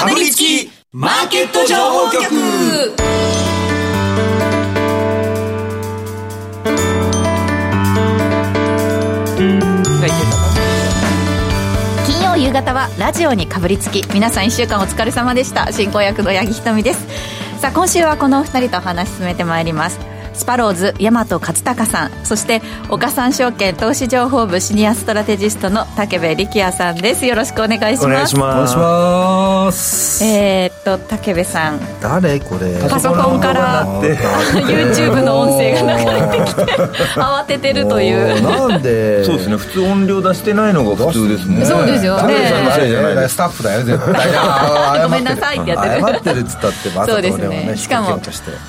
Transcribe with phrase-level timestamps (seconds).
[0.00, 2.24] かぶりつきマーケット情報局。
[12.06, 15.70] 金曜夕方はラジオにかぶりつき皆さん1週間お疲れ様でした。
[15.70, 17.06] 進行役の八木ひとみです。
[17.60, 20.00] さあ今週はこのお二人とお話進めてまいります。
[20.40, 27.26] スパローズ大和勝孝さんそして岡三証券投資情報部シニアストラテジストの武部力也さんです。
[27.26, 28.06] よろしくお願いします。
[28.06, 28.54] お願いします。
[28.54, 30.24] お願いします。
[30.24, 31.80] えー、っと武部さん。
[32.00, 32.40] 誰？
[32.40, 32.78] これ。
[32.88, 36.62] パソコンから YouTube の音声が流れてきて
[37.20, 38.42] 慌ててるという。
[38.42, 39.24] なんで？
[39.24, 39.56] そうですね。
[39.56, 42.16] 普通音量出してないのが普通ですもんねそうですよ。
[42.22, 43.34] ねさんのせいじゃないです。
[43.34, 45.02] スタッフだよ絶対。
[45.04, 46.00] ごめんなさいってやってる。
[46.00, 47.74] 謝ってるっつったってまそうですね。
[47.76, 48.20] しかも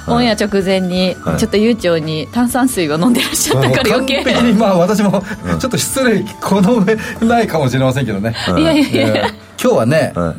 [0.07, 1.38] オンエア直前にはい。
[1.38, 5.23] ちょっと悠長に炭酸水を飲んでらっしゃったから余計完璧にまあ私も
[5.59, 8.61] ちょっと失礼この上ないかもしれませんけどね、 い。
[8.61, 10.35] やいやいやえー今日はね、はい。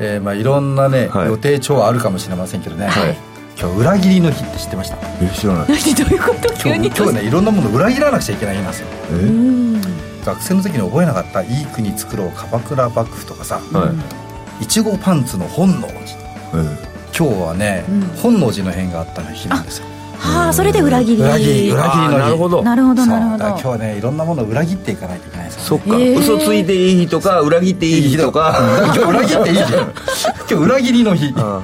[0.00, 1.28] えーまあ、いろんなね、はい。
[1.28, 3.16] 予定調あるかもしれませんけどね、はい。
[3.58, 4.96] 今日裏切りの日って知ってました？
[5.22, 5.66] え知らない。
[5.72, 6.52] 何どういうこと？
[6.54, 8.86] 急に今日今日ねいろんなもの裏切らなくちゃいけないんですよ。
[9.12, 10.26] え？
[10.26, 13.92] 学生の時に覚えなかった「いい国作ろう鎌倉幕府」とかさは
[14.60, 15.98] い「いちごパンツの本能寺」
[16.64, 17.84] え今日はね、
[18.22, 19.84] 本能寺の変があったの日なんですよ
[20.24, 21.22] はあそれで裏切り。
[21.22, 22.62] 裏切り裏切りなるほど。
[22.62, 25.96] なるほどなるほだから今日どはねいろんなものを裏切っていかないといけないですよ、ね、そっか。
[26.20, 28.56] 嘘ついていい日とか裏切っていい日とか。
[28.84, 31.34] 今日裏切っていいじゃん今日裏切りの日。
[31.36, 31.62] あ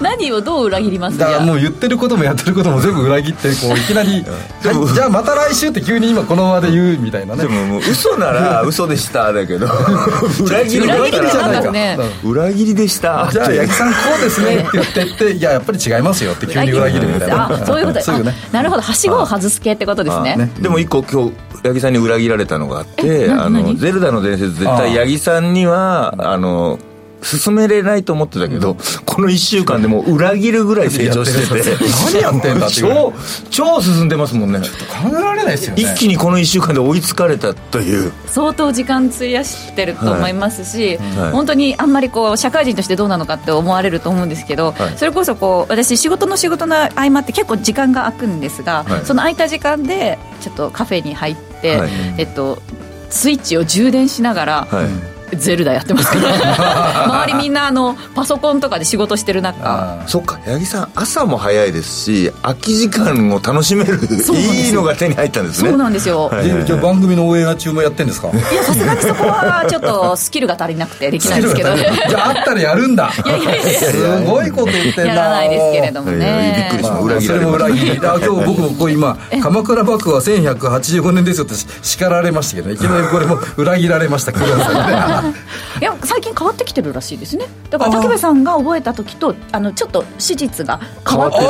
[0.00, 4.24] 何をどう裏切りますだからもうう言ってることもやってることも全部裏切ってこういきなり
[4.62, 7.42] 「でもはいじゃあまた来週」って急に今この場で言うみたいなね。
[7.42, 9.66] でももう嘘なら嘘でしただけど。
[10.44, 11.70] 裏切りじゃないか。
[11.72, 17.46] ね裏切りでしたじゃあ八木さんこうですねって言ってっていややっぱり違いますよって急に裏切るみたいな。
[17.52, 18.32] あそういうことそういうね。
[18.50, 18.82] あなるほど。
[18.82, 20.36] はしごを外す系ってことですね。
[20.36, 20.50] ね。
[20.60, 26.78] でも一個今日八木さんに裏切られたのがあってあのゼルダの伝説絶対八木さんにはあの
[27.26, 31.74] 進めれないと思ってたけど、この1週間でもう裏切るぐらい成長してて
[32.12, 32.82] 何やってんだってい。
[32.84, 33.12] う超
[33.50, 34.60] 超進んでますもんね。
[34.60, 35.82] 考えられないですよね。
[35.82, 38.12] 一気にこの1週間で追いつかれたという。
[38.26, 41.32] 相当時間費やしてると思いますし、はい。
[41.32, 44.96] 本当にあんまりこう社会人としてどうなのかって思われると思うんですけど、はい。
[44.96, 49.04] それこそこう私仕事の仕事の合間って結構時間が空くんですが、はい。
[49.04, 51.90] その空いた時間でちょっとカフェに入って、はい。
[52.18, 52.62] えっと
[53.10, 59.56] スイッチを充電しながら、はいゼルダやってますから 周りみんなあのパソコンとかで仕事してる中。
[59.64, 60.38] あそっか。
[60.46, 64.36] 八木さん朝も早いですし空き時間を楽しめるそうなんですよ。
[64.36, 65.70] いいのが手に入ったんですね。
[65.70, 66.44] そうなんですよ、はい。
[66.44, 68.28] で今日番組のオンエア中もやってんですか？
[68.28, 71.76] いやさすがにそこはちょっとスキルが足りなくてできないですけど。
[71.76, 73.10] じゃああったらやるんだ。
[73.24, 73.80] いやいやいや。
[73.80, 75.06] すごいこと言ってんだ。
[75.06, 78.00] やらないですけれどもいやいやびっねくりしまあ、裏切られましたそれも裏切り。
[78.00, 82.74] だ今日僕もこう今 鎌倉幕府は1185年ですよって叱られましたけどね。
[82.74, 84.32] いきなりこれも裏切られました。
[84.32, 85.15] 黒田さ
[85.80, 87.46] いや最近変わってきてるらしいですね。
[87.70, 91.44] だから武部さんが覚えた時とあのちょっと史実が変わってる。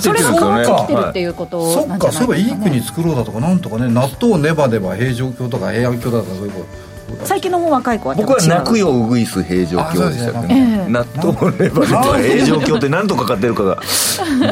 [0.00, 6.93] それが変わってきてるっていうことそっなんじゃかそういえばいい国作ろうだとかなんとかね納豆ネバネバ平城京とか平安京だとかそういうこと
[7.24, 13.78] 最近のもう若い子は僕は泣くようぐいす平城京でしたけどねね納豆ネバネバ平城京って何とかかってるかが。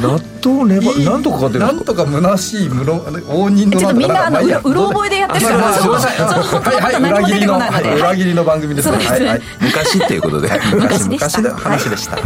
[0.01, 5.69] 納豆ネバ何とかかってるかなんとか虚しい無論応仁のちょっとみんなあのうろ覚えでやってるから。
[5.69, 7.03] あすいませんそうはいはい。
[7.03, 8.99] 何も出て裏切りのこないので裏切りの番組ですね。
[9.61, 10.51] 昔っていうことで。
[10.75, 12.19] 昔昔の話でした。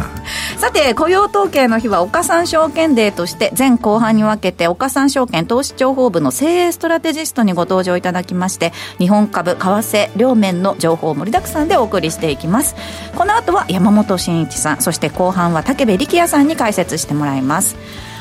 [0.59, 12.75] さて雇用統計の日は岡三証券デーとして前後半に分けて岡三証券投資情報部の精鋭ストラテジストにご登場いただきまして日本株為替両面の情報盛りだくさんでお送りしていきます。
[13.16, 17.77] この後は山本慎一さんそして後半は武部力也さんに解説してもらいます。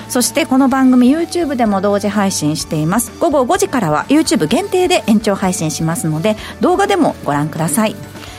[0.10, 3.12] そしてこの番組 YouTube でも同時配信しています。
[3.20, 7.96] 午後5時からは YouTube 限定で延長配信しますので動画でもご覧ください。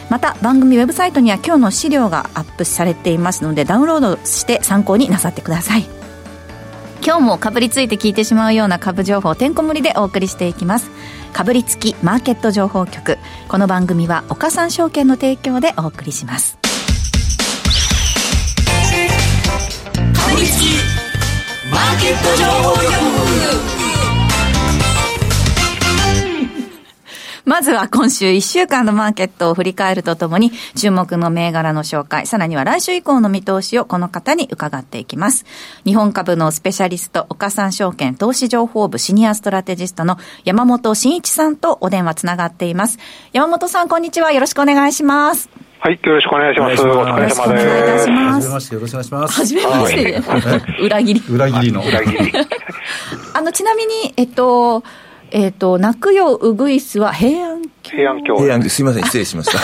[0.08, 5.86] また番組ウェブサイトには今日の資料がアップされていますのでダウンロードして参考になさってください。
[7.04, 10.90] 今日もかぶりついて聞いてしまうような株情報てんこ盛りでお送りしていきます。
[11.36, 13.18] かぶりつきマーケット情報局。
[13.46, 16.56] この番組は岡三証券の提供でお送りします。
[16.56, 16.62] か
[20.34, 20.64] ぶりつき
[21.70, 23.85] マーケット情報局。
[27.46, 35.46] まずは今週1週間のマーケットを振り返るとともに注目の銘柄の紹介、さらには来週以降の見通しをこの方に伺っていきます。
[35.84, 42.98] 日本株のスペシャリスト、岡三証券投資情報部シニアストラテジストの山本慎一さんとお電話つながっています。
[43.32, 44.32] 山本さん、こんにちは。
[44.32, 45.48] よろしくお願いします。
[45.78, 46.82] はい、よろしくお願いします。
[46.82, 48.00] お疲れ様よろしくお願い。
[48.00, 50.22] しまはじめましてよろしくお願いしますはじめまして。
[50.82, 51.22] 裏切り。
[51.28, 52.32] 裏切りの 裏切り。
[53.34, 54.82] あの、ちなみに、えっと、
[55.30, 58.36] えっと、泣くようぐいすは平安平安京。
[58.36, 59.58] 平安すいません、 失礼しました。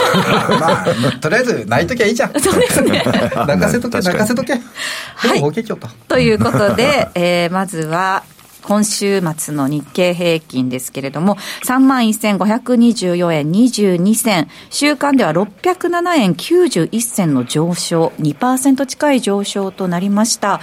[0.58, 2.32] まあ、とりあえず泣いときゃいいじゃん。
[2.40, 3.02] そうですね。
[3.46, 4.52] 泣かせとけ、泣かせとけ。
[4.52, 5.88] はいでも、OK 京都。
[6.08, 8.22] ということで、えーまずは、
[8.62, 20.60] 今週末の日経平均ですけれども、31,524円22銭、週間では607円91銭の上昇、2%近い上昇となりました。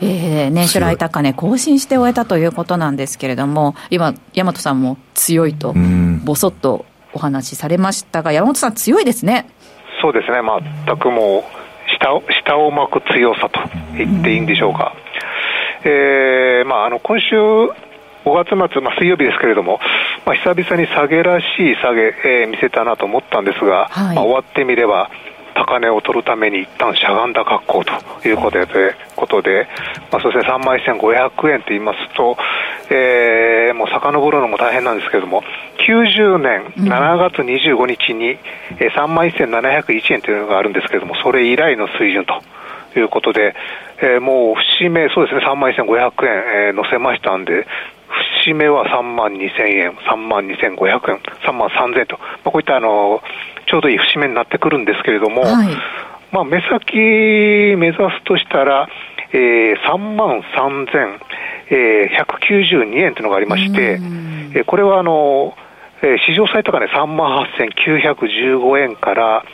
[0.00, 9.48] えー、年初来高値更新して終えたということなんですけれども、今、大和さんも強いとん、ぼそっとお話しされましたが、山本さん強いですね。
[10.02, 10.38] そうですね、
[10.86, 11.66] 全くもう
[11.98, 13.60] 下を、下を巻く強さと
[13.96, 14.94] 言っていいんでしょうか。
[15.84, 19.78] えーまあ、あの今週、5月末、まあ、水曜日ですけれども、
[20.24, 24.16] まあ、久々に下げらしい下げ、えー見せたなと思ったんですが、はい。
[24.16, 25.10] まあ、終わってみれば、
[25.56, 29.66] 高値を取るために一旦しゃがんだ格好ということで、ことで
[30.12, 32.36] まあ、そうですね、3万1500円と言いますと、
[32.90, 35.42] えーもう遡るのも大変なんですけれども、
[35.86, 38.38] 90年7月25日に、
[38.78, 42.40] えー3万1701円というのがあるんですけれども、それ以来の水準と。
[42.98, 43.54] いうことで、
[44.00, 47.66] えーもう節目、そうですね、3万1500円、えー乗せましたんで、
[48.44, 53.20] 節目は3万2000円、3万2500円、3万3000円と、まあ、こういったあの
[53.66, 55.68] ちょうどいい節目になってくるんですけれども、はい。
[56.32, 56.96] まあ、目先
[57.76, 58.88] 目指すとしたら、
[59.32, 60.42] えー、3万
[61.70, 63.98] 3192円というのがありまして、
[64.54, 65.54] えーこれはあの、
[66.02, 69.44] えー史上最高値3万8915円から、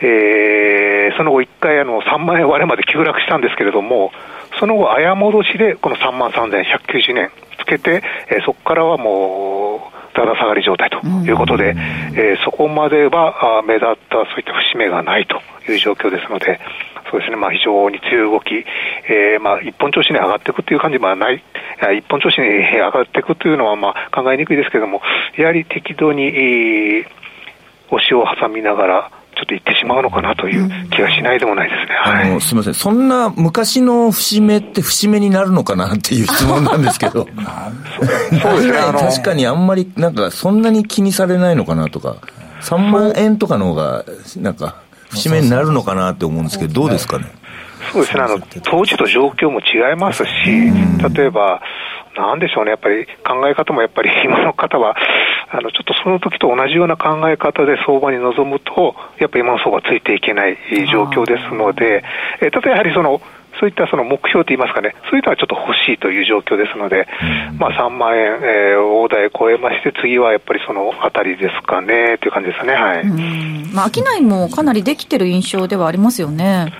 [0.00, 4.12] えーその後、1回あの3万円割れまで急落したんですけれども、
[4.60, 7.30] その後、綾戻しでこの3万3190円
[7.64, 11.74] つけて、えーそこからはもう、だだ下がり状態ということで、
[12.14, 15.40] えーそこまではあ目立ったそういった節目がないと
[15.70, 16.60] いう状況ですので、
[17.10, 18.64] そうですね、まあ、非常に強い動き、
[19.08, 21.42] えーまあ、一本調子に上がっていくという感じはない、
[21.80, 25.00] あ一本調子に上がっていくというのはまあ考えにくいですけれども、
[25.36, 27.24] やはり適度に、えー
[27.90, 31.94] 押しを挟みながら、ちょっと行ってしまうのかなという気がしないでもないですね。
[31.96, 32.30] はい。
[32.30, 32.74] あの、すみません。
[32.74, 37.26] そんな昔の節目って節目になるのかなっていう質問なんですけど。
[38.42, 42.16] そうですね、 確かにあんまり、なんか、そんなに気にされないのかなとか、
[42.62, 44.04] 3万円とかの方が、
[44.38, 44.76] なんか、
[45.10, 47.26] 節目になるのかなって思うんですけど、どうですかね？
[47.92, 50.30] そうですね、あの、当時と状況も違いますし、
[51.14, 51.60] 例えば、
[52.16, 54.96] なんでしょうね、やっぱり考え方もやっぱり今の方は、
[55.56, 60.58] あの、ちょっとその時と同じような考え方で相場に臨むと、やっぱり今の相場ついていけない
[60.90, 62.02] 状況ですので、
[62.40, 63.20] えただやはりその、
[63.60, 67.06] そういったその目標といいますかね、そういうのはちょっと欲しいという状況ですので、
[67.56, 73.02] まあ3万円、えー大台超えまして、次はやっぱりそのあたりですかね、という感じですね、はい。
[73.02, 76.72] うんまあ、商いもかなりできてる印象ではありますよね。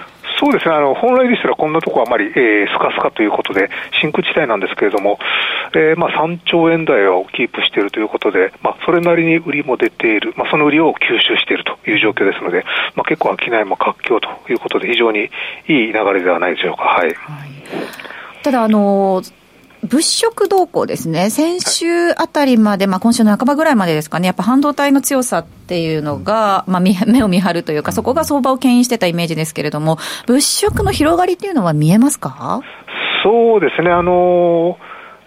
[0.44, 3.70] そうですね、あの本来でしたらこんなところはあまり、えー、スカスカということで、
[4.02, 5.19] 真空地帯なんですけれども、
[5.75, 15.29] えーまあ、3兆円台をキープしているということで、まあ、それなりに売りも出ている、まあ、その売りを吸収しているという状況ですので、まあ、結構商いも活況ということで、非常にいい
[15.69, 16.82] 流れではないでしょうか。
[16.82, 17.14] はい。
[18.43, 19.23] ただ、あの
[19.85, 32.61] 物色動向ですね、先週あたりまで、まあ、今週の半ばぐらいまでですかね、やっぱ半導体の強さっていうのが、まあ、見 目を見張るというか、そこが相場を牽引してたイメージですけれども、物色の広がりっていうのは見えますか？
[33.23, 34.77] そうですね、あの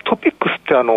[0.08, 0.94] トピックスってあの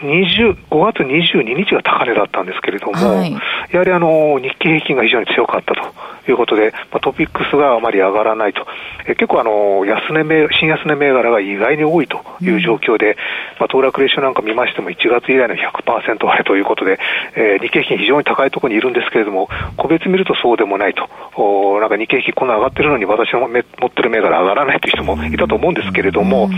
[0.00, 3.32] 20 5月22日が高値だったんですけれども、はい。
[3.72, 8.66] やはりあの日経平均が非常に強かったということで、まあ、トピックスがあまり上がらないと、
[9.06, 13.16] え結構あの安値銘、新安値銘柄が意外に多いという状況で、
[13.58, 16.98] まあ、騰落レーションなんか見ましても、1月以来の100%割れということで、
[17.34, 26.48] えー日経平均、非常に高いところにいるんですけれども、個別見るとそうでもないと、おなんか日経平均、こんな上がってるのに、私のめ持ってる銘柄上がらないという人もいたと思うんですけれども、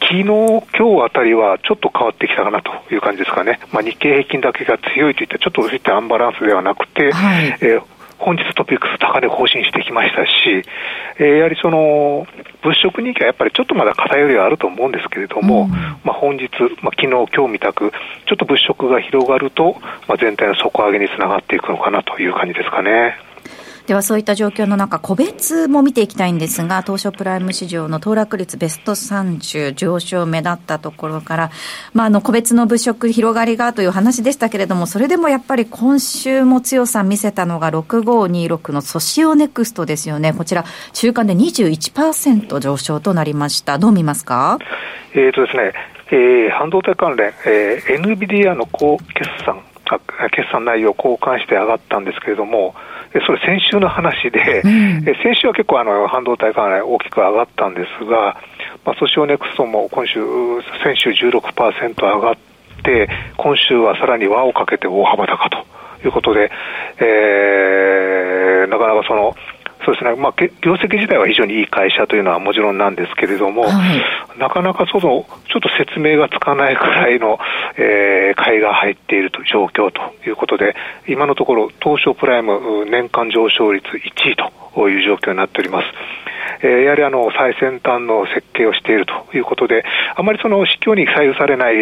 [0.00, 7.46] 昨日今日あたりはちょっと変わってきたかなという感じですかね、まあ、日経平均だけが強いといった、ちょっとそういったアンバランスではなくて、はい。
[7.62, 7.82] えー
[8.18, 10.64] 本日トピックス高値更新してきましたし、
[11.18, 12.26] えーやはりその
[12.62, 15.68] 物色人気はやっぱりちょっとまだ偏りはあると思うんですけれども、
[16.02, 16.48] まあ、本日、
[16.80, 17.92] まあ、昨日今日みたく、
[18.26, 19.76] ちょっと物色が広がると、
[20.08, 23.18] まあ、全体の底上げにつながっていくのかなという感じですかね。
[23.86, 31.50] ではそういった状況の中、個別も見ていきたいんですが、東証プライム市場の騰落率ベスト30上昇目立ったところから、
[31.94, 40.32] まあ、あの個別の物色広がりがという話でしたけれども、それでもやっぱり今週も強さ見せたのが6526のソシオネクストですよね。
[40.32, 43.78] こちら、中間で21%上昇となりました。
[43.78, 44.58] どう見ますか？
[45.14, 45.72] えーとですね、
[46.10, 49.60] えー半導体関連、えー、NVIDIA の高決算、
[50.32, 52.74] 決算内容を交換して上がったんですけれども、
[53.24, 58.36] それ先週の話で、え先週は結構あの半導体関連大きく上がったんですが、
[58.84, 60.20] まあ、ソシオネクストも今週、
[60.84, 62.36] 先週16%上がっ
[62.84, 65.58] て、今週はさらに輪をかけて大幅高と
[66.04, 66.50] いうことで、
[66.98, 69.34] えー、なかなかその、
[69.86, 77.38] そうですね、まあ、業績自体は非常にいい会社というのはもちろんなんですけれども、はい、なかなかそのちょっと説明がつかないくらいの、
[77.78, 80.74] えー、買いが入っていると状況ということで、
[81.06, 84.50] 今のところ、東証プライム年間上昇率1位と
[84.90, 85.86] いう状況になっております。
[86.62, 91.74] えー、やはりあの最先端の設計をしているということで、あまりその市況に左右されない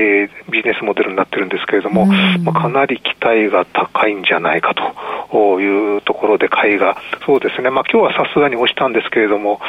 [0.51, 4.75] ビジネスモデルになってるんですけれども、まあ、かなり期待が高いんじゃないか
[5.31, 9.61] というところで買いが、そうですね、まあ今日はさすがに押したんですけれども、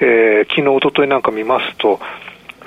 [0.00, 2.00] えー、昨日、おとといなんか見ますと、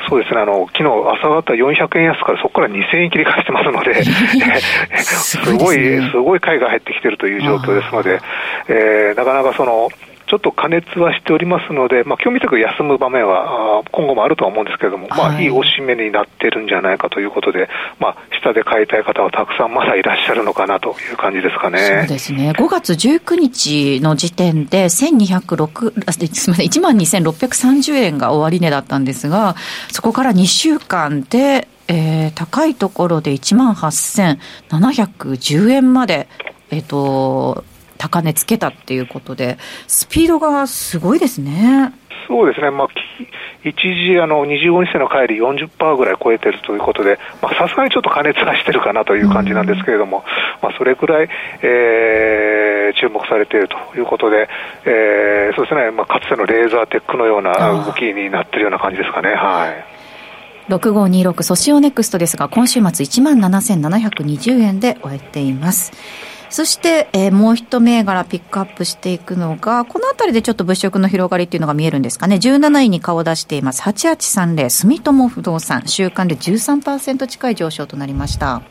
[0.10, 0.86] そうですね、あの昨日
[1.22, 3.94] 朝方400円安からそこから2000円切り返してますので、
[4.98, 8.20] すごい、すごい買いが入ってきているという状況ですので、
[8.68, 9.90] えー、なかなかその、
[10.30, 17.68] ちょっと加熱はしておりますので、まあ今日みたく休む場面は今後もあるとは思うんですけれども、はい、まあいい押し目になってるんじゃないかということで、
[18.00, 21.80] まあ下で買いたい方はたくさんまだいらっしゃるのかなという感じですかね。
[21.80, 22.52] そうですね。
[22.52, 29.56] 5月19日の時点で1206、すみません、12,630円が終値だったんですが、
[29.92, 36.28] そこから2週間で、えー、高いところで1万8710円まで、
[36.70, 37.64] えっ、ー、と、
[38.00, 41.94] 高値つけたっていうことで、スピードがすごいですね。
[42.28, 42.88] そうですね、まあ、
[43.64, 47.20] 一時、あの25日線の帰り40%ぐらい超えてるということで、
[47.58, 50.24] さすがにちょっと加熱がしてるかなという感じなんですけれども、
[50.62, 51.30] まあ、それくらい、
[51.64, 54.48] えー、注目されているということで、
[54.86, 59.34] えー、そうですね、まあ、かつてのレーザーテックのような動きになってるような感じですかね。
[59.34, 60.00] はい
[60.70, 65.92] 6526ソシオネクストですが、今週末1万7720円で終えています。
[66.50, 72.38] そして、えー、もう一銘柄ピックアップしていくのが、このあたりでちょっと物色の広がりっていうのが見えるんですかね。
[72.38, 73.84] 17位に顔を出しています。
[73.84, 75.88] 8830住友不動産。
[75.88, 78.64] 週間で13%近い上昇となりました。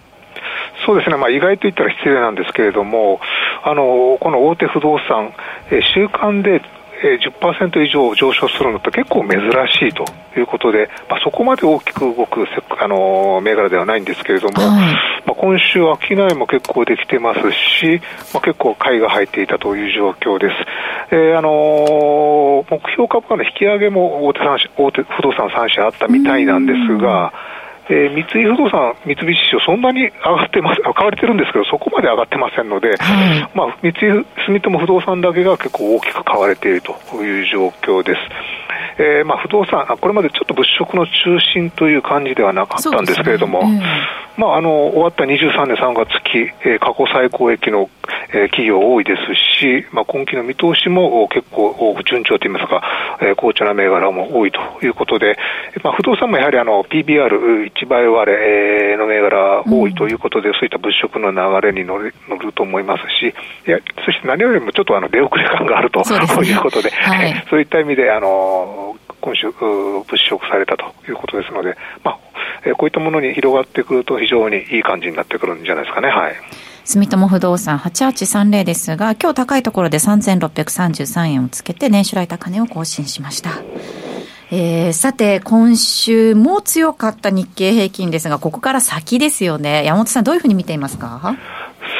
[0.86, 3.20] そうですね、まあ、意外と言ったら失礼なんですけれども、
[3.62, 5.32] あのこの大手不動産、
[5.70, 6.62] え週間で
[7.02, 10.04] えー、10%以上上昇するのって結構珍しいと
[10.38, 12.46] いうことで、まあ、そこまで大きく動く
[12.80, 14.94] あの銘柄ではないんですけれども、はい、
[15.26, 17.40] まあ、今週、商いも結構できてます
[17.80, 18.00] し、
[18.34, 20.54] まあ、結構買いが入っていたという状況です。
[21.10, 24.40] えー、あのー、目標株価の引き上げも大手
[24.76, 36.92] 大手不動産3社あったみたいなんですが、えー、三井不動産、三菱地所、そんなに上がってます、買われてるんですけど、そこまで上がってませんので、はい、まあ、三井住友不動産だけが結構大きく買われていると
[37.22, 38.20] いう状況です。
[38.98, 43.80] えー、まあ不動産、これまでちょっと物色の中心という感じではなかったんですけれども、ね。
[44.36, 47.88] えー、まあ、あの終わった23年3月期、えー、過去最高益の、
[48.30, 52.82] えー、企業多いですし、まあ、今期の見通しも結構順調といいますか、
[53.20, 55.38] えー、好調な銘柄も多いということで、
[55.82, 63.34] まあ、不動産もやはりあの PBR1 倍割れの銘柄多いということで、うん、そういった物色の流れに乗る乗ると思いますし、
[63.66, 66.06] いやそして何よりもちょっとあの出遅れ感があると、ね、
[66.46, 72.18] いうことで、はい、 そういった意味で、あの今週、物色されたということですので、まあ
[72.64, 76.08] えー、こういったものに広がってくると、非常にいい感じになってくるんじゃないですかね。
[76.08, 76.34] はい
[76.88, 83.50] 住友不動産8830ですが、今日高いところで3633円をつけて、年初来高値を更新しました。
[84.50, 89.84] えー、さて、今週も強かった日経平均ですが、ここから先ですよね。
[89.84, 91.36] 山本さん、どういうふうに見ていますか？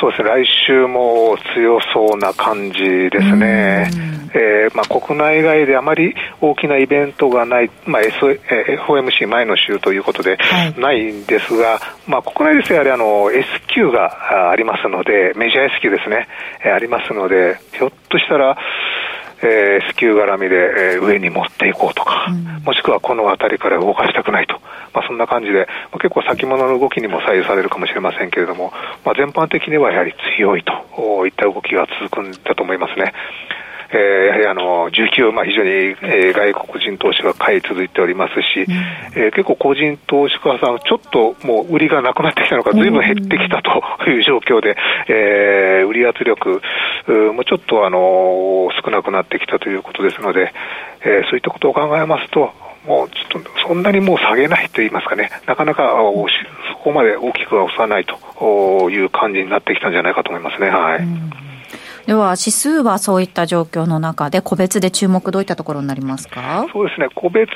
[0.01, 2.79] そうですね、来週も強そうな感じ
[3.11, 3.91] ですね。
[4.35, 8.39] えー、まあ、国内外であまり大きなイベントがない、まあ、SO
[8.87, 10.39] FOMC 前の週ということで、
[10.79, 16.29] ないんですが、まあ、国内ですやはりあの S q がありますので、メジャー S q ですね、
[16.65, 18.57] えー、ありますので、ひょっとしたら、
[19.41, 20.57] えー、スキュー絡みで、
[20.95, 24.55] えー、上に持っていこうとか、うん、もしくはこの辺りから動かしたくないと、
[24.93, 28.73] まあ、そんな感じで、まあ、結構先物の動きにも左右されるかもしれませんけれども、
[29.05, 33.13] まあ、全般的にはやはり強いといった動きが続くんだと思いますね。
[33.91, 44.77] えー、やはりあの19、まあ、非常に、えー、外国人投資が買い続いておりますし、うん、えー、結構個人投資家さん、ちょっともう売りがなくなってきたのか、ずいぶん減ってきたという状況で、
[45.09, 46.61] えー、売り圧力
[47.35, 50.53] もちょっとあの少なくなってきたということですので、
[51.01, 52.53] えー、そういったことを考えますと、
[52.87, 55.93] もうちょっとそんなにもう下げないと言いますかね、なかなか
[56.73, 60.69] そこまで大きくは押さないという感じになってきたんじゃないかと思いますね。
[60.69, 61.01] はい、
[62.09, 66.67] では、指数はそういった状況の中で、個別で注目、どういったところになりますか？
[66.73, 67.51] そうですね、個別、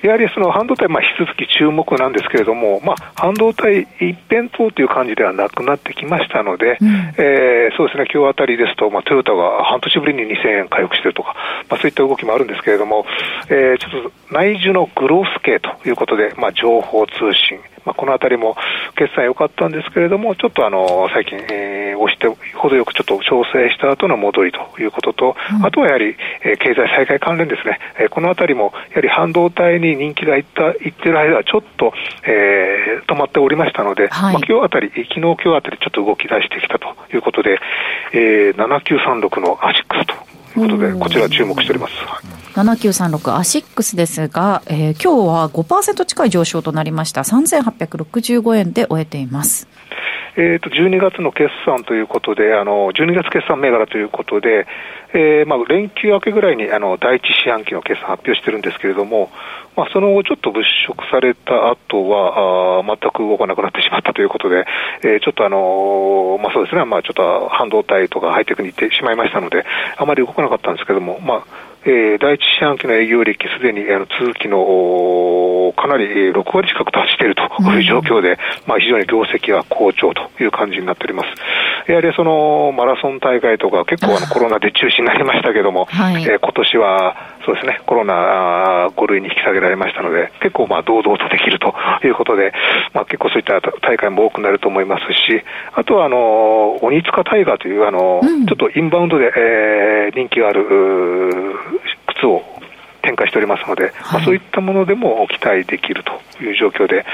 [0.00, 6.88] やはりその半導体、まあ、引き続き注目なんですけれども、まあ、半導体一辺倒という感じではなくなってきましたので、うん、
[7.18, 11.34] えー、そうですね、今日あたりですと、まあ、トヨタが半年ぶりに2000円回復しているとか、
[11.68, 13.04] まあ、そういった動きもあるんですけれども、
[13.50, 18.56] えー、ちょっと内需のグロース系ということで、まあ、情報通信、まあ、このあたりも
[18.96, 31.92] 決算良かったんですけれども、ちょっとあの最近、えー、押して程よくちょっと調整した後の戻りということと、うん、あとはやはり、えー、経済再開関連ですね、えー、このあたりもやはり半導体に人気がいったいってる間はちょっと、
[32.24, 37.58] えー、止まっておりましたので、はい、まあ、今日あたり、昨日今日あたりちょっと動き出してきたということで、
[38.12, 40.14] えー、7936のアシックスと
[40.60, 41.94] いうことで、こちら注目しております。
[42.04, 47.22] はい7936アシックスですが、えー、今日は5%近い上昇となりました。
[47.22, 49.68] 3865円で終えています。
[50.36, 54.66] えーと、12月の決算ということで、あの12月決算銘柄ということで、
[55.12, 59.30] えーまあ、連休明けぐらいにあの第一四半期の決算発表してるんですけれども、
[59.76, 64.66] まあ、その後、ちょっと物色された後はあ全く動かなくなってしまったということで、
[65.02, 69.64] えー、ちょっとあのまあ、そうですね、まあ、ちょっと半導体とかハイテクに行ってしまいましたので、
[69.96, 81.28] あまり動かなかったんですけれども、まあえー、第一四半期の営業歴、すでにあの通期のかなり6割近く達しているという状況で、うん、まあ、非常に業績は好調という感じになっております。
[81.90, 92.52] やはりそのマラソン大会とか、結構あのコロナで中止になりましたけども、はい、えー、今年はそうですね、コロナ5類に引き下げられましたので、結構まあ堂々とできるということで、
[92.92, 100.62] まあ、結構そういった大会も多くなると思いますし、あとはあの鬼塚タイガーというあの、うん、ちょっとインバウンドで、えー、人気がある
[102.20, 102.42] 靴を
[103.02, 106.12] 展開しておりますので、はい、まあ、そういったものでも期待できると
[106.42, 107.04] いう状況で、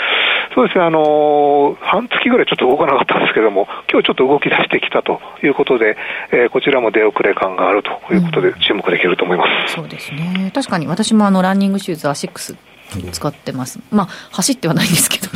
[0.54, 5.96] そうですね、あの半月ぐらいちょっと動かなかったんですけれども、今日ちょっと動き出してきたということで、
[6.32, 12.56] えー、こちらも出遅れ感があるということで、注目できると思います、うん、そうですね、確かに私もあのランニングシューズ、アシックス
[13.12, 13.78] 使ってます。
[13.90, 15.28] まあ、走ってはないんですけど。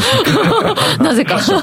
[1.03, 1.39] なぜか。
[1.39, 1.63] ファ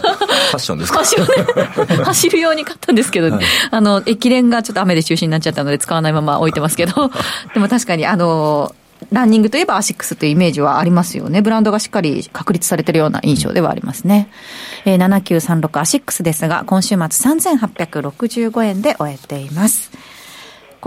[0.54, 1.00] ッションですか？
[2.06, 7.12] 走る、ように買ったんですけど、はい、あの、駅伝がちょっと雨で中止になっちゃったので使わないまま置いてますけど、
[7.54, 8.76] でも確かに、あの、
[9.12, 11.42] ランニングといえばアシックスというイメージはありますよね。
[11.42, 14.28] ブランドがしっかり確立されているような印象ではありますね。
[14.86, 19.92] えー、7936アシックスですが、今週末3865円で終えています。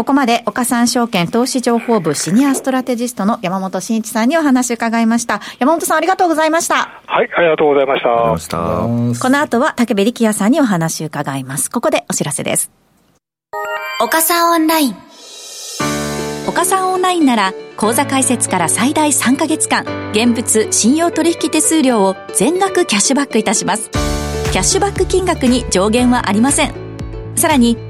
[0.00, 5.42] ここまで岡三証券投資情報部シニアストラテジストの山本慎一さんにお話を伺いました。
[5.58, 7.02] 山本さんありがとうございました。
[7.04, 7.98] はい、ありがとうございま
[8.38, 8.58] した。
[9.20, 11.70] この後は竹部力也さんにお話を伺います。
[11.70, 12.70] ここでお知らせです。
[14.00, 14.96] 岡三オンライン。
[16.48, 23.90] 岡三オンラインなら口座開設から最大3ヶ月間、現物信用取引手数料を全額キャッシュバックいたします。
[23.90, 26.72] キャッシュバック金額に上限はありません。
[27.36, 27.89] さらに、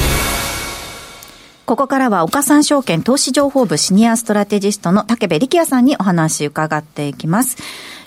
[1.71, 7.55] ここからは岡三証券投資情報部シニアストラテジストの竹部力也さんにお話伺っていきます。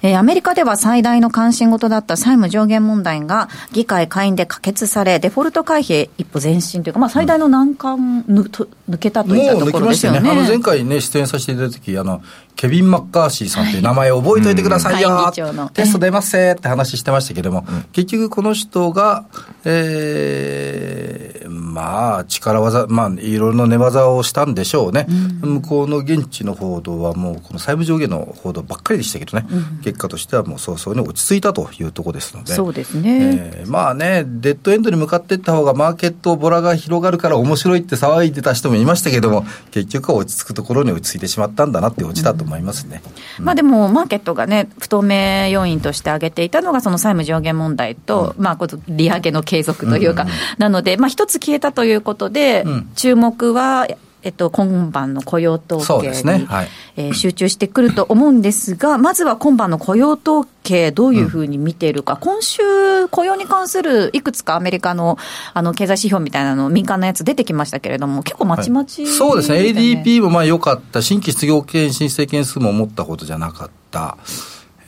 [0.04, 10.20] えー、アメリカでは最大の関心事だった債務上限問題が議会下院で可決され、デフォルト回避一歩前進というか、まあ、最大の難関ぬ、と抜けたといったところですよね。
[10.20, 10.30] ね。
[10.30, 12.20] あの前回ね、出演させていただいた時あの
[12.56, 19.24] ケビン・マッカーシーさんっていう名前を覚えておいてくださいよ、はい、テスト出ますせって話してましたけども、うん、結局この人が、
[19.64, 25.06] えー、まあ、力技、まあ、いろいろな寝技をしたんでしょうね、
[25.42, 43.02] うん、向こうの現地の報道はもう、この債務上限の報道ばっかりでしたけどね、うん、結果としてはもう早々に落ち着いたというところですので、そうですね、えー、まあね、デッドエンドに向かっていった方が、マーケット、ボラが広がるから面白いって騒いでた人もいましたけども、結局は落ち着くところに落ち着いてしまったんだなっていうオチだと思いますね。
[43.38, 50.26] まあでも、マーケットがね、不透明要因として挙げていたのが、その債務上限問題と、まあ、この利上げの継続というか、
[50.58, 52.64] なので、まあ、一つ消えたということで、
[52.96, 53.86] 注目は、
[54.24, 56.46] えっと、今晩の雇用統計に、ね。
[56.48, 62.62] はい、えー、集中してくると思うんですが、まずは今晩の雇用統計、どういうふうに見ているか、うん、今週、
[63.10, 65.18] 雇用に関するいくつかアメリカの
[65.52, 69.08] あの経済指標みたいなの、民間のやつ出てきましたけれども、結構まちまち、ね。
[69.08, 74.16] はい、そうですね、ADP もまあ良かった、新規失業権申請件数も思ったほどじゃなかった。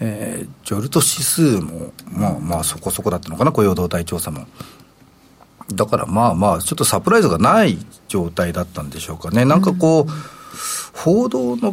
[0.00, 4.46] えー、ジョルト指数も、まあまあそこそこだったのかな、雇用動態調査も。
[5.72, 9.44] だからまあまあ、ちょっとサプライズがない状態だったんでしょうかね。
[9.44, 10.08] なんかこう、うん、
[10.92, 11.72] 報道の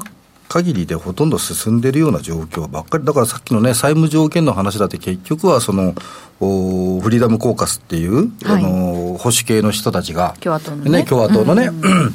[0.49, 5.95] 限りでほとんど進んでるような状況ばっかり、だからさっきのね、債務条件の話だって結局はその、
[6.39, 10.89] おフリーダムコーカスっていう、はい、あの、保守系の人たちが、共和党のね。
[10.91, 12.13] ね共和党のね、うん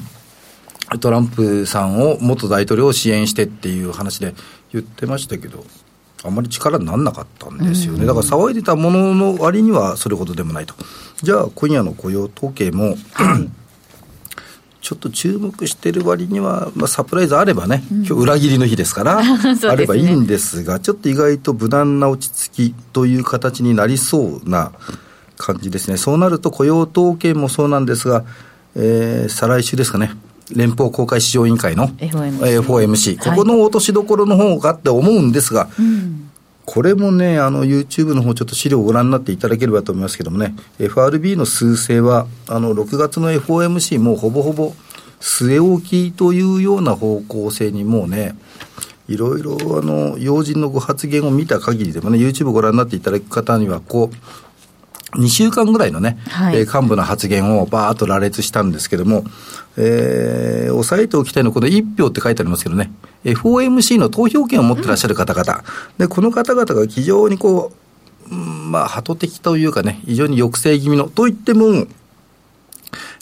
[1.00, 4.34] トランプさんを元大統領を支援してっていう話で
[4.72, 5.64] 言ってましたけど、
[6.24, 10.74] あんまり力にならなかったんですよね、だから騒いでたものの割にはそれほどでもないと。
[11.22, 12.96] じゃあ、今夜の雇用統計も、
[14.80, 24.72] ちょっと注目してる割には、まあ、サプライズあればね、今日裏切りの日ですから、 ね、あればいいんですが、ちょっと意外と無難な落ち着きという形になりそうな
[25.36, 25.96] 感じですね。
[25.96, 28.24] そうなると雇用統計もそうなんですが、
[28.74, 30.12] えー、再来週ですかね。
[30.54, 36.28] 連邦公開市場委員会の FOMC, FOMC ここの落としどころの方がって思うんですが、はい
[36.70, 44.74] これもね、あの、YouTube の方ちょっと資料をご覧になっていただければと思いますけどもね、FRB の数勢は、あの、6月の FOMC もほぼほぼ
[45.18, 48.34] 据え置きというような方向性にもうね、
[49.08, 54.16] いろいろ、あの、要人のご発言を見た限りでもね、YouTube をご覧になっていただく方には、こう、
[55.12, 59.24] 2週間ぐらいのね、はい、えー、幹部の発言をばーっと羅列したんですけども、
[59.76, 62.92] えー、押さえておきたいのは、この1票って書いてありますけどね、
[63.24, 65.64] FOMC の投票権を持ってらっしゃる方々、うん、
[65.98, 67.72] でこの方々が非常にこ
[68.30, 71.86] う、まあ、鳩的というかね、非常に抑制気味の、といっても、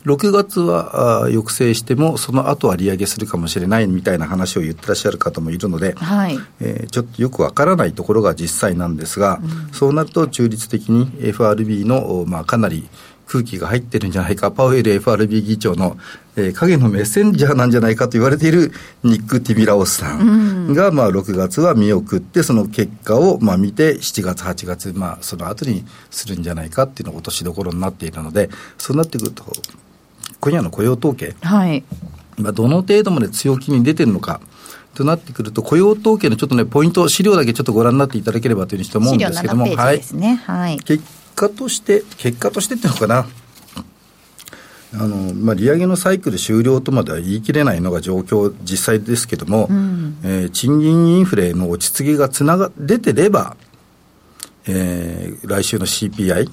[0.07, 6.39] 6月は抑制しても、その後は利上げするかもしれないみたいな話を言ってらっしゃる方もいるので、はい。
[6.61, 12.89] えー、ちょっとよくわからないところが実際なんですが、うん、そうなると中立的に FRB の、まあ、かなり
[13.27, 15.99] 空気が入ってるんじゃないか、パウエル FRB 議長の、
[16.37, 18.71] えー、影のメッセンジャーなんじゃないかと言われている
[19.03, 29.45] ニック・ティビラオスさんが、うん、まあ、6月は見送って、その結果を、まあ、見て、7月、8月、まあ、その後にするんじゃないかっていうのが落としどころになっているので、そうなってくると、
[30.47, 31.83] 今夜の雇用統計、はい、
[32.37, 34.41] まあ、どの程度まで強気に出てるのか。
[34.95, 40.01] となってくると、雇用統計のちょっとね、ポイント、資料だけちょっとご覧になっていただければというふうにして思うんですけども、はい、
[40.37, 41.05] はい、結
[41.35, 43.27] 果として、結果としてっていうのかな、
[44.95, 53.57] あのまあ、利上げのサイクル終了とまでは言い切れないのが状況、実際ですけども、うん、えー、賃金インフレの落ち着きがつなが出てれば、
[54.67, 56.49] えー、来週の CPI、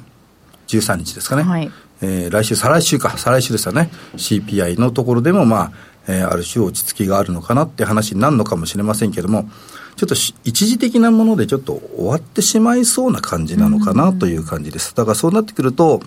[0.68, 1.72] 13日ですかね、はい、
[2.04, 5.72] えー、来週、再来週か、再来週ですよね、CPI のところでも、まあ
[6.08, 9.50] えー、ある種落ち着きがあるのかなって話になるのかもしれませんけれども、
[9.96, 14.94] ちょっと一時的なものでちょっと終わってしまいそうな感じなのかなという感じです。
[14.96, 16.02] だからそうなってくると、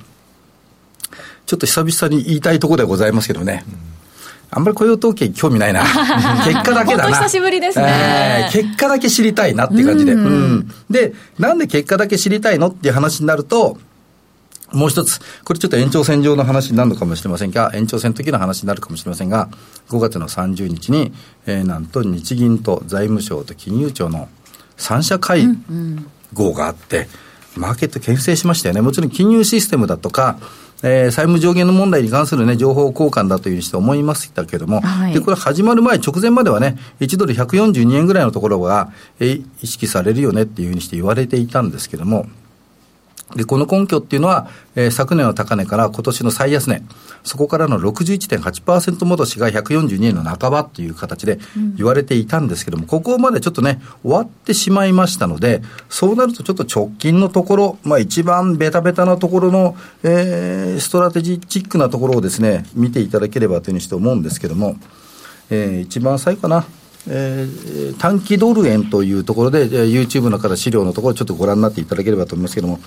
[1.46, 3.64] ちょっと久々に言いたいところでございますけどね。
[4.50, 5.82] あんまり雇用統計興味ないな。
[6.44, 7.16] 結果だけだな。
[7.16, 10.12] 久しぶりですね、えー、結果だけ知りたいなっていう感じで。
[10.12, 13.78] うん、うん、で、なんで結果だけ知りたいのっていう話になると、
[14.72, 19.48] もう一つ、これちょっと延長線上の話になるのかもしれませんが、延長線的な話になるかもしれませんが、
[19.88, 21.12] 5月の30日に、
[21.46, 24.28] えー、なんと日銀と財務省と金融庁の
[24.76, 25.46] 三者会
[26.34, 27.08] 合があって、うんうん
[27.56, 28.80] マーケット牽制しましたよね。
[28.80, 30.38] もちろん金融システムだとか、
[30.82, 42.26] えー、債務上限の問題に関するね、情報交換だというして思いましたけれども、はい、で、これ始まる前、直前まではね、1ドル142円ぐらいのところが、えー、意識されるよねっていうふうにして言われていたんですけども、
[43.34, 46.82] で、この根拠っていうのは、えー、昨年の高値から今年の最安値、
[47.24, 51.40] そこからの61.8%戻しが142円の半ばっていう形で
[51.76, 64.76] 言われていたんですけども、うん、ここまでちょっとね、終わってしまいましたので、そうなるとちょっと直近のところ、まあ一番ベタベタなところの、えー、ストラテジックなところをですね、見ていただければというふうにして思うんですけども、
[65.50, 66.64] えー、一番最後かな。
[67.08, 72.80] えー、短期ドル円というところで、YouTube の方、資料のところ、ちょっとご覧になっていただければと思いますけれども、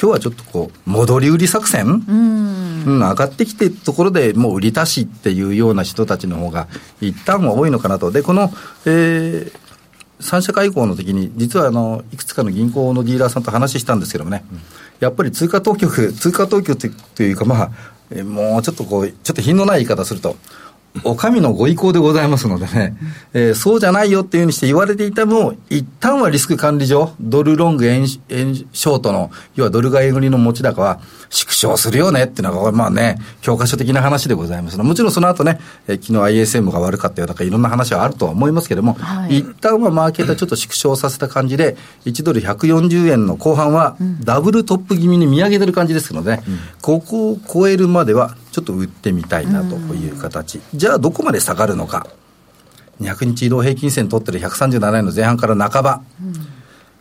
[0.00, 6.68] 今日はちょっとこう、戻り売り作戦、うん、うん、上がってきてるところでもう売り足しっていうような人たちの方が、
[7.00, 8.10] 一旦は多いのかなと。
[8.10, 8.52] で、この、
[8.86, 9.52] えー、
[10.20, 14.60] 三者会合の時に、実はあの、いくつかの銀行のディーラーさんと話したんですけどもね、うん、
[15.00, 17.70] やっぱり通貨当局、通貨当局というか、まあ、
[18.24, 20.36] もうちょっとこう、ちょっと品のない言い方すると、
[21.04, 22.96] お上のご意向でございますのでね、
[23.32, 31.00] えー、そうじゃないよっていうふうにして言われていても、一旦はリスク管理上、ドルロング円、円ショートの、要はドル買い売りの持ち高は
[31.30, 50.60] 縮小するよねっていうのが、まあね、教科書的な話でございますもちろんその後ね、えー、昨日 ISM が悪かったよとかいろんな話はあるとは思いますけれども、はい、一旦はマーケットはちょっと縮小させた感じで、1ドル140円の後半はダブルトップ気味に見上げてる感じですので、うん、ここを超えるまではちょっと売ってみたいなという形。
[50.74, 52.06] じゃあどこまで下がるのか。
[53.00, 56.02] 200日移動平均線取ってる137円の前半から半ば。
[56.22, 56.60] うん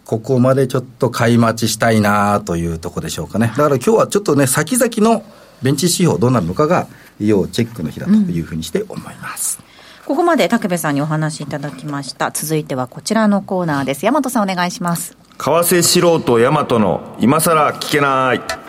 [0.10, 3.46] ここまでちょっと買い待ちしたいなというとこでしょうかね。
[3.50, 5.24] だから今日はちょっとね、先々の
[5.62, 6.88] ベンチ指標どうなるのかが、
[7.20, 9.60] 要チェックの日だというふうにして思います。
[9.60, 12.32] うん、ここまで武部さんにお話しいただきました。
[12.32, 14.04] 続いてはこちらのコーナーです。
[14.04, 15.16] 大和さんお願いします。
[15.38, 18.69] 為替素人大和の今更聞けない。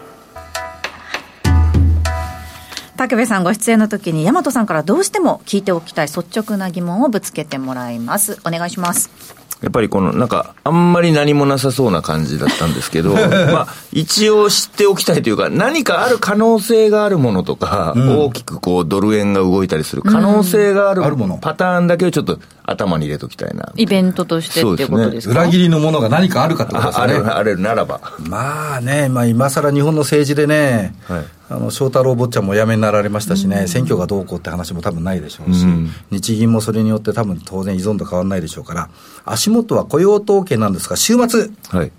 [3.08, 8.38] 武部さんご出演の時に大和さんからどうしても聞いておきたい率直な疑問をぶつけてもらいます。
[8.44, 9.40] お願いします。
[9.62, 13.12] やっぱりこのなんかあんまり何もなさそうな感じだったんですけど
[13.52, 21.02] まあ一応知っておきたいというか何かある可能性があるものとか、うん、大きくこうドル円が動いたりする可能性がある
[21.40, 23.72] パターンだけをちょっと頭に入れときたいな。
[23.76, 27.14] イベントとしてっていうことですか、ね、裏切りのものが何かあるかってことですね。
[27.28, 28.00] あれならば。
[28.18, 38.88] まあね、まあ、今更日本の政治でね、はい、あの翔太郎坊ちゃんもお辞めになられましたしね、うん、選挙がどうこうって話も多分ないでしょうし、うん、日銀もそれによって多分当然依存度変わらないでしょうから
[39.24, 41.92] 足元は雇用統計なんですが週末、はい。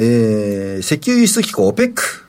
[0.00, 2.27] えー、石油輸出機構 OPEC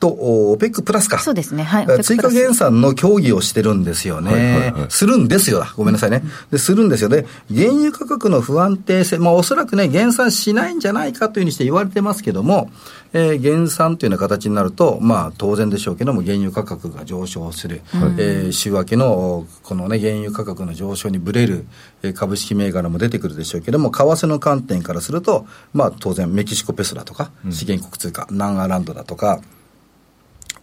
[0.00, 1.18] と、オペックプラスか。
[1.18, 1.64] そうですね。
[1.64, 2.04] はい。
[2.04, 4.32] 追加減産の協議をしてるんですよね。
[4.32, 5.64] はいはいはい、するんですよ。
[5.76, 6.22] ごめんなさいね。
[6.50, 7.26] で、するんですよね。
[7.52, 12.70] 原油価格の不安定性、まあおそらくね、減産しないんじゃないかというふうにして言われてますけども、
[13.12, 17.82] えー、減産というような形になると、まあ当然でしょうけども、原油価格が上昇する。
[17.92, 21.66] はい、えー、週明けの、このね、原油価格の上昇にぶれる、
[22.02, 29.40] えー、株式銘柄も出てくるでしょうけども、為替の観点からすると、まあ当然メキシコペソだとか、資源国通貨、南アランドだとか、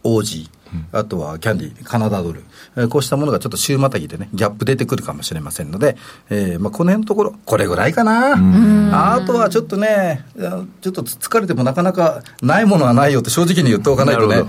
[0.05, 2.43] オージー、あとはキャンディー、カナダドル、
[2.75, 5.97] えー、こうしたものがちょっと週またぎでね、ギャップ出てくるかもしれませんので、
[6.29, 9.15] えーまあ、この辺のところ、これぐらいかな。
[9.15, 10.25] あとはちょっとね、
[10.81, 14.43] ちょっと疲れてもなかなかないものはないよって正直に言っておかないとね、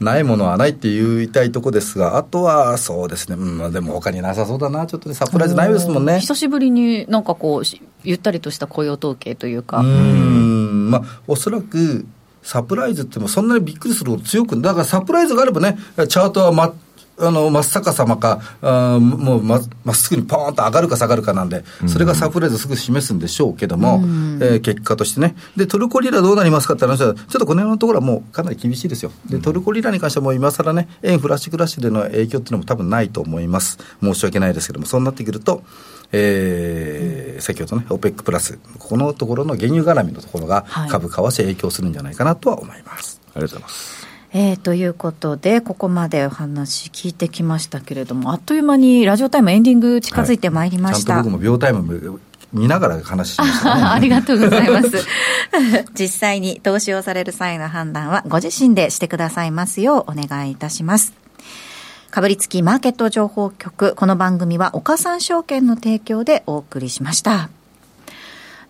[0.00, 6.20] ないものはないって言いたいとこですが、あとはそうですね、うん、でも他になさそうだな、ちょっとね、サプライズないですもんね。
[6.20, 7.62] 久しぶりになんかこう、
[8.04, 9.78] ゆったりとした雇用統計というか。
[9.78, 12.04] うん、まあ、おそらく、
[12.42, 16.72] サプライズってもそんなにびっくりするほど強く、だからサプライズがあればね、チャートはま、
[17.20, 25.34] あの、真っ逆さまか、あもうま、まっすぐにポーンと上がるか下がるかなんで、それがサプライズすぐ示すんでしょうけども、うん、えー、結果としてね。
[25.56, 29.10] で、トルコリラどうなりますかって話は、ちょっとこの辺のところはもうかなり厳しいですよ。
[29.28, 33.78] で、トルコリラに関してはもう今更ね、円フラッシュクラッシュでの影響っていうのも多分ないと思います。
[34.00, 35.64] 申し訳ないですけども、そうなってくると、
[36.12, 43.20] えー、先ほどね、OPEC プラス、このところの原油絡みのところが、株為替影響するんじゃないかなとは思います。
[43.34, 44.08] ありがとうございます。
[44.32, 51.14] えー、ということで、ここまでお話聞いてきましたけれども、あっという間にラジオタイムエンディング近づいてまいりました。
[51.14, 52.20] はい、ちゃんと僕も秒タイム
[52.52, 54.90] 見ながら話しました、ね、 ありがとうございます。
[55.98, 61.12] 実際に投資をされる際の判断はご自身でしてくださいますようお願いいたします。
[62.10, 63.94] かぶりつきマーケット情報局。
[63.94, 67.50] この番組は岡三証券の提供でお送りしました。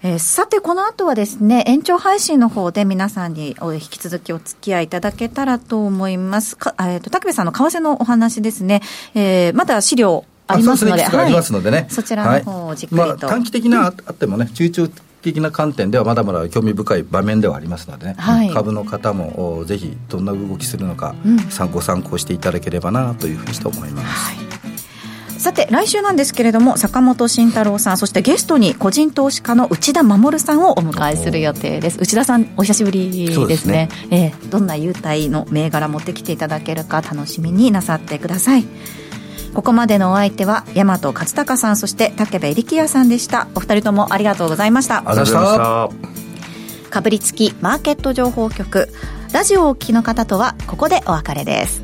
[0.03, 6.57] えー、さて、この後はですね、延長配信の方で皆さんに引き続きお付き合いいただけたらと思います。
[6.57, 8.83] かえっ、ー、と、竹部さんの為替のお話ですね。
[9.14, 11.87] えー、まだ資料ありますので、ありますのでね。
[11.90, 13.03] そちらの方をじっくりと。
[13.03, 14.88] はいまあ、短期的なあってもね、中長
[15.22, 21.14] 的な観点ではまだまだ興味深い場面ではありますのでね、はい、株の方もぜひどんな動きするのか、
[21.50, 24.07] 参考参考していただければなというふうにして思います。
[24.07, 24.48] はい。
[25.38, 31.98] さて来週なんですけれども坂本慎太郎さんそしてゲストに個人投資家の内田守さんをお迎えする予定です。
[32.00, 33.57] 内田さんお久しぶりですね。
[33.57, 38.64] すね、えー、どんな優待の銘柄持ってきていただけるか楽しみになさってください
[39.59, 43.49] ここまでのお相手は大和勝孝さんそして武部力也さんでした。
[43.57, 44.99] お二人ともありがとうございました。
[44.99, 46.90] ありがとうございました。
[46.90, 48.88] かぶりつきマーケット情報局
[49.33, 51.83] ラジオをお聞きの方とはここでお別れです